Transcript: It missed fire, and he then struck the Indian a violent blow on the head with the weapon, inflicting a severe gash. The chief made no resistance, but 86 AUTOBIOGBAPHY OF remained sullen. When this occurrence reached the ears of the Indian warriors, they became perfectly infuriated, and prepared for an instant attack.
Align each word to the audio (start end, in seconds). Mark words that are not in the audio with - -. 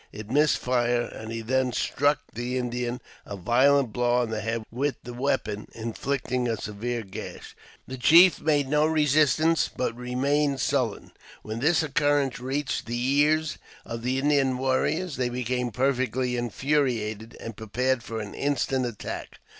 It 0.11 0.31
missed 0.31 0.57
fire, 0.57 1.03
and 1.03 1.31
he 1.31 1.41
then 1.41 1.71
struck 1.73 2.21
the 2.33 2.57
Indian 2.57 3.01
a 3.23 3.35
violent 3.37 3.93
blow 3.93 4.23
on 4.23 4.31
the 4.31 4.41
head 4.41 4.63
with 4.71 4.95
the 5.03 5.13
weapon, 5.13 5.67
inflicting 5.75 6.47
a 6.47 6.57
severe 6.57 7.03
gash. 7.03 7.55
The 7.87 7.97
chief 7.99 8.41
made 8.41 8.67
no 8.67 8.87
resistance, 8.87 9.69
but 9.69 9.89
86 9.89 9.91
AUTOBIOGBAPHY 9.91 9.93
OF 9.93 9.97
remained 9.99 10.59
sullen. 10.59 11.11
When 11.43 11.59
this 11.59 11.83
occurrence 11.83 12.39
reached 12.39 12.87
the 12.87 12.99
ears 12.99 13.59
of 13.85 14.01
the 14.01 14.17
Indian 14.17 14.57
warriors, 14.57 15.17
they 15.17 15.29
became 15.29 15.69
perfectly 15.69 16.35
infuriated, 16.35 17.37
and 17.39 17.55
prepared 17.55 18.01
for 18.01 18.19
an 18.21 18.33
instant 18.33 18.87
attack. 18.87 19.39